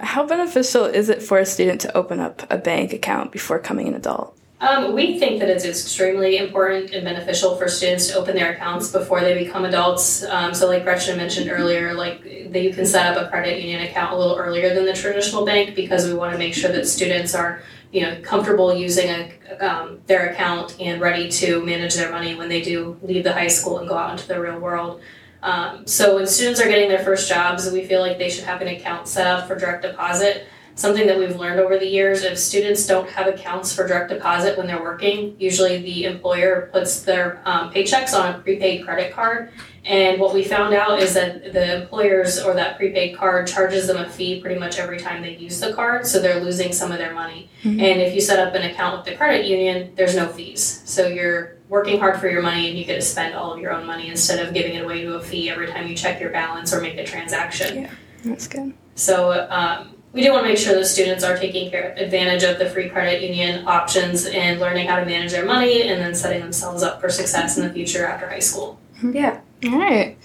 How 0.02 0.24
beneficial 0.24 0.84
is 0.84 1.08
it 1.08 1.20
for 1.20 1.38
a 1.38 1.46
student 1.46 1.80
to 1.80 1.96
open 1.96 2.20
up 2.20 2.42
a 2.48 2.56
bank 2.56 2.92
account 2.92 3.32
before 3.32 3.58
becoming 3.58 3.88
an 3.88 3.94
adult? 3.94 4.37
Um, 4.60 4.92
we 4.92 5.20
think 5.20 5.38
that 5.38 5.48
it's 5.48 5.64
extremely 5.64 6.36
important 6.36 6.90
and 6.90 7.04
beneficial 7.04 7.54
for 7.54 7.68
students 7.68 8.08
to 8.08 8.14
open 8.18 8.34
their 8.34 8.54
accounts 8.54 8.90
before 8.90 9.20
they 9.20 9.44
become 9.44 9.64
adults. 9.64 10.24
Um, 10.24 10.52
so, 10.52 10.66
like 10.66 10.82
Gretchen 10.82 11.16
mentioned 11.16 11.48
earlier, 11.48 11.94
like 11.94 12.22
that 12.24 12.62
you 12.62 12.74
can 12.74 12.84
set 12.84 13.16
up 13.16 13.24
a 13.24 13.30
credit 13.30 13.60
union 13.62 13.82
account 13.82 14.12
a 14.12 14.16
little 14.16 14.36
earlier 14.36 14.74
than 14.74 14.84
the 14.84 14.94
traditional 14.94 15.46
bank 15.46 15.76
because 15.76 16.08
we 16.08 16.14
want 16.14 16.32
to 16.32 16.38
make 16.38 16.54
sure 16.54 16.72
that 16.72 16.88
students 16.88 17.36
are, 17.36 17.62
you 17.92 18.00
know, 18.00 18.20
comfortable 18.22 18.74
using 18.74 19.08
a, 19.08 19.58
um, 19.60 20.00
their 20.06 20.30
account 20.30 20.76
and 20.80 21.00
ready 21.00 21.28
to 21.28 21.64
manage 21.64 21.94
their 21.94 22.10
money 22.10 22.34
when 22.34 22.48
they 22.48 22.60
do 22.60 22.98
leave 23.02 23.22
the 23.22 23.32
high 23.32 23.46
school 23.46 23.78
and 23.78 23.88
go 23.88 23.96
out 23.96 24.10
into 24.10 24.26
the 24.26 24.40
real 24.40 24.58
world. 24.58 25.00
Um, 25.40 25.86
so, 25.86 26.16
when 26.16 26.26
students 26.26 26.60
are 26.60 26.68
getting 26.68 26.88
their 26.88 27.04
first 27.04 27.28
jobs, 27.28 27.70
we 27.70 27.84
feel 27.84 28.00
like 28.00 28.18
they 28.18 28.28
should 28.28 28.44
have 28.44 28.60
an 28.60 28.66
account 28.66 29.06
set 29.06 29.28
up 29.28 29.46
for 29.46 29.54
direct 29.54 29.82
deposit 29.82 30.48
something 30.78 31.08
that 31.08 31.18
we've 31.18 31.36
learned 31.36 31.58
over 31.58 31.76
the 31.76 31.86
years 31.86 32.22
if 32.22 32.38
students 32.38 32.86
don't 32.86 33.08
have 33.10 33.26
accounts 33.26 33.74
for 33.74 33.86
direct 33.86 34.10
deposit 34.10 34.56
when 34.56 34.66
they're 34.66 34.80
working 34.80 35.34
usually 35.38 35.82
the 35.82 36.04
employer 36.04 36.70
puts 36.72 37.02
their 37.02 37.42
um, 37.44 37.72
paychecks 37.72 38.18
on 38.18 38.34
a 38.34 38.38
prepaid 38.38 38.84
credit 38.84 39.12
card. 39.12 39.50
And 39.84 40.20
what 40.20 40.34
we 40.34 40.44
found 40.44 40.74
out 40.74 41.00
is 41.00 41.14
that 41.14 41.52
the 41.52 41.82
employers 41.82 42.38
or 42.40 42.54
that 42.54 42.76
prepaid 42.76 43.16
card 43.16 43.46
charges 43.46 43.86
them 43.86 43.96
a 43.96 44.08
fee 44.08 44.40
pretty 44.40 44.60
much 44.60 44.78
every 44.78 44.98
time 44.98 45.22
they 45.22 45.36
use 45.36 45.60
the 45.60 45.72
card 45.72 46.06
so 46.06 46.20
they're 46.20 46.40
losing 46.40 46.72
some 46.72 46.92
of 46.92 46.98
their 46.98 47.14
money. 47.14 47.50
Mm-hmm. 47.62 47.80
and 47.80 48.00
if 48.00 48.14
you 48.14 48.20
set 48.20 48.38
up 48.38 48.54
an 48.54 48.62
account 48.70 48.98
with 48.98 49.06
the 49.06 49.16
credit 49.16 49.46
union 49.46 49.92
there's 49.96 50.14
no 50.14 50.28
fees. 50.28 50.82
So 50.84 51.08
you're 51.08 51.56
working 51.68 51.98
hard 51.98 52.20
for 52.20 52.28
your 52.28 52.40
money 52.40 52.68
and 52.68 52.78
you 52.78 52.84
get 52.84 52.96
to 52.96 53.02
spend 53.02 53.34
all 53.34 53.52
of 53.52 53.58
your 53.58 53.72
own 53.72 53.84
money 53.84 54.08
instead 54.08 54.46
of 54.46 54.54
giving 54.54 54.74
it 54.74 54.84
away 54.84 55.02
to 55.02 55.14
a 55.14 55.20
fee 55.20 55.50
every 55.50 55.66
time 55.66 55.88
you 55.88 55.96
check 55.96 56.20
your 56.20 56.30
balance 56.30 56.72
or 56.72 56.80
make 56.80 56.98
a 56.98 57.04
transaction. 57.04 57.82
Yeah 57.82 57.90
that's 58.24 58.46
good. 58.46 58.74
So 58.94 59.46
um, 59.50 59.94
we 60.18 60.24
do 60.24 60.32
want 60.32 60.42
to 60.44 60.48
make 60.48 60.58
sure 60.58 60.74
that 60.74 60.84
students 60.84 61.22
are 61.22 61.36
taking 61.36 61.70
care, 61.70 61.94
advantage 61.96 62.42
of 62.42 62.58
the 62.58 62.68
free 62.68 62.88
credit 62.88 63.22
union 63.22 63.64
options 63.68 64.26
and 64.26 64.58
learning 64.58 64.88
how 64.88 64.98
to 64.98 65.06
manage 65.06 65.30
their 65.30 65.44
money 65.44 65.82
and 65.82 66.00
then 66.00 66.12
setting 66.12 66.40
themselves 66.40 66.82
up 66.82 67.00
for 67.00 67.08
success 67.08 67.56
in 67.56 67.64
the 67.64 67.72
future 67.72 68.04
after 68.04 68.28
high 68.28 68.40
school. 68.40 68.80
Yeah. 69.00 69.40
All 69.66 69.78
right. 69.78 70.18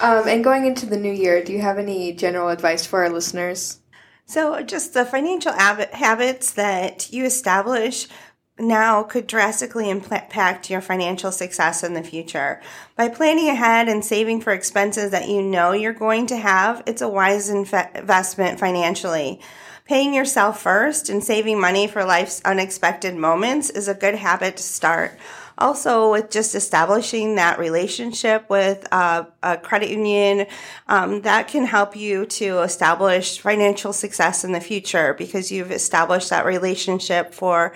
Um, 0.00 0.26
and 0.26 0.42
going 0.42 0.64
into 0.64 0.86
the 0.86 0.96
new 0.96 1.12
year, 1.12 1.44
do 1.44 1.52
you 1.52 1.60
have 1.60 1.76
any 1.76 2.14
general 2.14 2.48
advice 2.48 2.86
for 2.86 3.04
our 3.04 3.10
listeners? 3.10 3.80
So, 4.24 4.62
just 4.62 4.94
the 4.94 5.04
financial 5.04 5.52
habits 5.52 6.52
that 6.52 7.12
you 7.12 7.26
establish 7.26 8.08
now 8.58 9.02
could 9.02 9.26
drastically 9.26 9.90
impact 9.90 10.70
your 10.70 10.80
financial 10.80 11.30
success 11.30 11.84
in 11.84 11.94
the 11.94 12.02
future. 12.02 12.60
By 12.96 13.08
planning 13.08 13.48
ahead 13.48 13.88
and 13.88 14.04
saving 14.04 14.40
for 14.40 14.52
expenses 14.52 15.10
that 15.10 15.28
you 15.28 15.42
know 15.42 15.72
you're 15.72 15.92
going 15.92 16.26
to 16.28 16.36
have, 16.36 16.82
it's 16.86 17.02
a 17.02 17.08
wise 17.08 17.50
investment 17.50 18.58
financially. 18.58 19.40
Paying 19.84 20.14
yourself 20.14 20.60
first 20.60 21.08
and 21.08 21.22
saving 21.22 21.60
money 21.60 21.86
for 21.86 22.04
life's 22.04 22.42
unexpected 22.44 23.14
moments 23.14 23.70
is 23.70 23.88
a 23.88 23.94
good 23.94 24.16
habit 24.16 24.56
to 24.56 24.62
start. 24.62 25.12
Also, 25.58 26.12
with 26.12 26.30
just 26.30 26.54
establishing 26.54 27.36
that 27.36 27.58
relationship 27.58 28.48
with 28.50 28.86
a, 28.92 29.26
a 29.42 29.56
credit 29.56 29.88
union, 29.88 30.46
um, 30.88 31.22
that 31.22 31.48
can 31.48 31.64
help 31.64 31.96
you 31.96 32.26
to 32.26 32.58
establish 32.58 33.38
financial 33.38 33.92
success 33.92 34.44
in 34.44 34.52
the 34.52 34.60
future 34.60 35.14
because 35.14 35.50
you've 35.50 35.70
established 35.70 36.28
that 36.28 36.44
relationship 36.44 37.32
for 37.32 37.72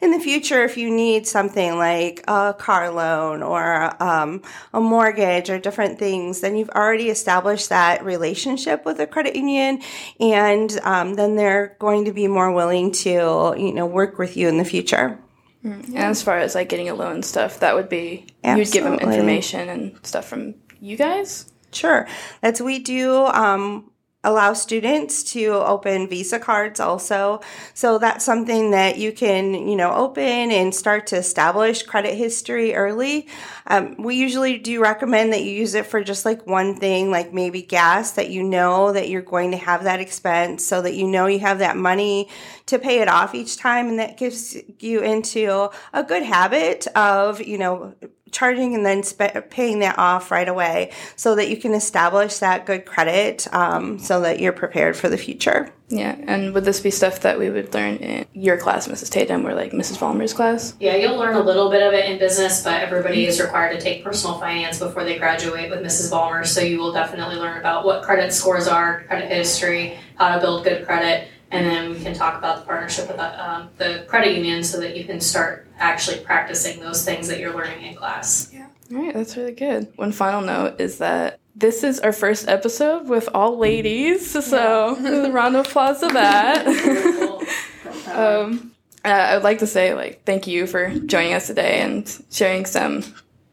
in 0.00 0.10
the 0.10 0.18
future, 0.18 0.64
if 0.64 0.76
you 0.76 0.90
need 0.90 1.26
something 1.26 1.76
like 1.78 2.24
a 2.28 2.54
car 2.58 2.90
loan 2.90 3.42
or 3.42 4.02
um, 4.02 4.42
a 4.72 4.80
mortgage 4.80 5.50
or 5.50 5.58
different 5.58 5.98
things, 5.98 6.40
then 6.40 6.56
you've 6.56 6.70
already 6.70 7.10
established 7.10 7.68
that 7.68 8.04
relationship 8.04 8.84
with 8.84 9.00
a 9.00 9.06
credit 9.06 9.36
union, 9.36 9.80
and 10.20 10.78
um, 10.82 11.14
then 11.14 11.36
they're 11.36 11.76
going 11.78 12.04
to 12.04 12.12
be 12.12 12.26
more 12.26 12.52
willing 12.52 12.92
to, 12.92 13.54
you 13.56 13.72
know, 13.72 13.86
work 13.86 14.18
with 14.18 14.36
you 14.36 14.48
in 14.48 14.58
the 14.58 14.64
future. 14.64 15.18
Mm. 15.64 15.86
And 15.88 15.96
as 15.96 16.22
far 16.22 16.38
as 16.38 16.54
like 16.54 16.68
getting 16.68 16.88
a 16.88 16.94
loan 16.94 17.22
stuff, 17.22 17.60
that 17.60 17.74
would 17.74 17.88
be 17.88 18.26
Absolutely. 18.44 18.60
you'd 18.60 18.72
give 18.72 18.84
them 18.84 19.10
information 19.10 19.68
and 19.68 20.06
stuff 20.06 20.26
from 20.26 20.54
you 20.80 20.96
guys. 20.96 21.50
Sure, 21.72 22.06
that's 22.40 22.60
we 22.60 22.78
do. 22.78 23.24
Um, 23.26 23.90
allow 24.24 24.52
students 24.52 25.22
to 25.22 25.52
open 25.52 26.08
visa 26.08 26.38
cards 26.38 26.80
also. 26.80 27.40
So 27.74 27.98
that's 27.98 28.24
something 28.24 28.72
that 28.72 28.98
you 28.98 29.12
can 29.12 29.54
you 29.54 29.76
know 29.76 29.94
open 29.94 30.50
and 30.50 30.74
start 30.74 31.06
to 31.08 31.16
establish 31.16 31.82
credit 31.82 32.14
history 32.14 32.74
early. 32.74 33.28
Um, 33.66 33.96
we 33.98 34.16
usually 34.16 34.58
do 34.58 34.82
recommend 34.82 35.32
that 35.32 35.42
you 35.42 35.52
use 35.52 35.74
it 35.74 35.86
for 35.86 36.02
just 36.02 36.24
like 36.24 36.46
one 36.46 36.76
thing 36.76 37.10
like 37.10 37.32
maybe 37.32 37.62
gas 37.62 38.12
that 38.12 38.30
you 38.30 38.42
know 38.42 38.92
that 38.92 39.08
you're 39.08 39.22
going 39.22 39.52
to 39.52 39.56
have 39.56 39.84
that 39.84 40.00
expense 40.00 40.64
so 40.64 40.82
that 40.82 40.94
you 40.94 41.06
know 41.06 41.26
you 41.26 41.38
have 41.38 41.60
that 41.60 41.76
money 41.76 42.28
to 42.66 42.78
pay 42.78 43.00
it 43.00 43.08
off 43.08 43.34
each 43.34 43.56
time 43.56 43.88
and 43.88 43.98
that 43.98 44.16
gives 44.16 44.56
you 44.80 45.00
into 45.00 45.68
a 45.92 46.02
good 46.02 46.22
habit 46.22 46.86
of 46.88 47.40
you 47.40 47.58
know 47.58 47.94
charging 48.34 48.74
and 48.74 48.84
then 48.84 49.02
sp- 49.06 49.48
paying 49.48 49.78
that 49.78 49.98
off 49.98 50.30
right 50.30 50.48
away 50.48 50.90
so 51.16 51.34
that 51.36 51.48
you 51.48 51.56
can 51.56 51.72
establish 51.72 52.38
that 52.38 52.66
good 52.66 52.84
credit 52.84 53.46
um, 53.54 53.98
so 53.98 54.20
that 54.20 54.40
you're 54.40 54.52
prepared 54.52 54.96
for 54.96 55.08
the 55.08 55.16
future. 55.16 55.72
Yeah, 55.88 56.16
and 56.26 56.54
would 56.54 56.64
this 56.64 56.80
be 56.80 56.90
stuff 56.90 57.20
that 57.20 57.38
we 57.38 57.50
would 57.50 57.72
learn 57.74 57.96
in 57.96 58.26
your 58.32 58.56
class, 58.56 58.88
Mrs. 58.88 59.10
Tatum, 59.10 59.46
or 59.46 59.54
like 59.54 59.72
Mrs. 59.72 59.98
Vollmer's 59.98 60.32
class? 60.32 60.74
Yeah, 60.80 60.96
you'll 60.96 61.16
learn 61.16 61.36
a 61.36 61.42
little 61.42 61.70
bit 61.70 61.82
of 61.82 61.92
it 61.92 62.10
in 62.10 62.18
business, 62.18 62.64
but 62.64 62.80
everybody 62.80 63.26
is 63.26 63.40
required 63.40 63.78
to 63.78 63.80
take 63.80 64.02
personal 64.02 64.38
finance 64.38 64.78
before 64.78 65.04
they 65.04 65.18
graduate 65.18 65.70
with 65.70 65.80
Mrs. 65.80 66.10
Vollmer. 66.10 66.44
So 66.46 66.62
you 66.62 66.78
will 66.78 66.92
definitely 66.92 67.36
learn 67.36 67.58
about 67.58 67.84
what 67.84 68.02
credit 68.02 68.32
scores 68.32 68.66
are, 68.66 69.04
credit 69.04 69.30
history, 69.30 69.98
how 70.16 70.34
to 70.34 70.40
build 70.40 70.64
good 70.64 70.86
credit, 70.86 71.28
and 71.54 71.66
then 71.66 71.90
we 71.90 72.00
can 72.00 72.14
talk 72.14 72.36
about 72.36 72.60
the 72.60 72.66
partnership 72.66 73.06
with 73.06 73.16
the, 73.16 73.50
um, 73.50 73.68
the 73.78 74.04
credit 74.08 74.34
union 74.34 74.64
so 74.64 74.80
that 74.80 74.96
you 74.96 75.04
can 75.04 75.20
start 75.20 75.68
actually 75.78 76.18
practicing 76.18 76.80
those 76.80 77.04
things 77.04 77.28
that 77.28 77.38
you're 77.38 77.54
learning 77.54 77.84
in 77.84 77.94
class. 77.94 78.50
Yeah. 78.52 78.66
All 78.92 78.98
right, 78.98 79.14
that's 79.14 79.36
really 79.36 79.52
good. 79.52 79.92
One 79.96 80.12
final 80.12 80.40
note 80.40 80.80
is 80.80 80.98
that 80.98 81.38
this 81.54 81.84
is 81.84 82.00
our 82.00 82.12
first 82.12 82.48
episode 82.48 83.08
with 83.08 83.28
all 83.32 83.56
ladies, 83.56 84.30
so 84.44 84.98
yeah. 85.00 85.28
round 85.32 85.56
of 85.56 85.66
applause 85.66 86.00
to 86.00 86.08
that. 86.08 86.66
um, 88.12 88.72
uh, 89.04 89.08
I 89.08 89.34
would 89.34 89.44
like 89.44 89.60
to 89.60 89.66
say, 89.66 89.94
like, 89.94 90.24
thank 90.24 90.46
you 90.46 90.66
for 90.66 90.90
joining 90.90 91.34
us 91.34 91.46
today 91.46 91.80
and 91.80 92.24
sharing 92.30 92.66
some 92.66 93.04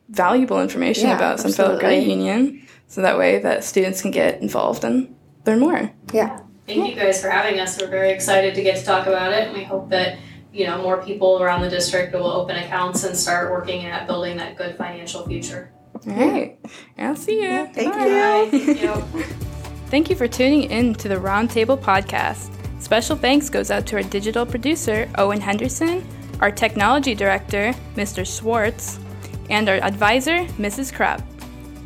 valuable 0.10 0.62
information 0.62 1.10
yeah, 1.10 1.16
about 1.16 1.40
Sun 1.40 1.54
Federal 1.54 1.80
Credit 1.80 2.06
Union, 2.06 2.66
so 2.88 3.02
that 3.02 3.18
way 3.18 3.40
that 3.40 3.64
students 3.64 4.02
can 4.02 4.12
get 4.12 4.42
involved 4.42 4.84
and 4.84 5.16
learn 5.46 5.60
more. 5.60 5.92
Yeah. 6.12 6.41
Thank 6.68 6.90
you 6.90 6.96
guys 6.96 7.22
for 7.22 7.30
having 7.30 7.60
us. 7.60 7.80
We're 7.80 7.88
very 7.88 8.12
excited 8.12 8.56
to 8.56 8.64
get 8.64 8.78
to 8.78 8.86
talk 8.86 9.08
about 9.08 9.34
it, 9.34 9.48
and 9.48 9.58
we 9.58 9.64
hope 9.64 9.90
that 9.90 10.20
you 10.54 10.66
know 10.66 10.82
more 10.82 11.04
people 11.04 11.42
around 11.42 11.62
the 11.62 11.70
district 11.70 12.14
will 12.14 12.28
open 12.28 12.56
accounts 12.56 13.04
and 13.04 13.16
start 13.16 13.52
working 13.52 13.86
at 13.86 14.08
building 14.08 14.38
that 14.38 14.58
good 14.58 14.78
financial 14.78 15.26
future. 15.26 15.72
All 16.08 16.14
right. 16.14 16.58
I'll 16.98 17.16
see 17.16 17.42
you. 17.42 17.68
Thank 17.74 17.94
Bye. 17.94 18.50
you. 18.52 18.66
Thank 18.66 18.82
you. 18.82 19.24
Thank 19.88 20.10
you 20.10 20.16
for 20.16 20.28
tuning 20.28 20.64
in 20.64 20.96
to 20.96 21.10
the 21.10 21.16
Roundtable 21.16 21.78
Podcast. 21.78 22.50
Special 22.82 23.16
thanks 23.16 23.50
goes 23.50 23.70
out 23.70 23.86
to 23.88 23.98
our 23.98 24.04
digital 24.04 24.46
producer, 24.46 25.10
Owen 25.18 25.42
Henderson, 25.42 26.08
our 26.40 26.50
technology 26.50 27.14
director, 27.14 27.74
Mr. 27.96 28.26
Schwartz, 28.26 29.00
and 29.50 29.68
our 29.68 29.76
advisor, 29.76 30.46
Mrs. 30.58 30.94
Krupp. 30.94 31.22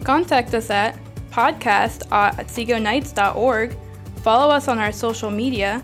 Contact 0.03 0.53
us 0.53 0.69
at 0.69 0.97
podcast 1.31 2.03
at 2.11 2.37
otsegoknights.org 2.37 3.75
Follow 4.25 4.51
us 4.51 4.67
on 4.67 4.79
our 4.79 4.91
social 4.91 5.29
media. 5.29 5.83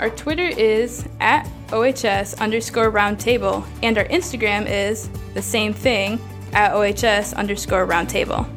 Our 0.00 0.08
Twitter 0.08 0.46
is 0.46 1.06
at 1.20 1.46
OHS 1.70 2.32
underscore 2.40 2.90
roundtable, 2.90 3.62
and 3.82 3.98
our 3.98 4.06
Instagram 4.06 4.64
is 4.66 5.10
the 5.34 5.42
same 5.42 5.74
thing 5.74 6.18
at 6.54 6.72
OHS 6.72 7.34
underscore 7.34 7.86
roundtable. 7.86 8.48